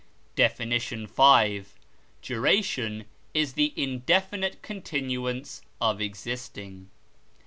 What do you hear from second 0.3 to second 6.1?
DEFINITION V. Duration is the indefinite continuance of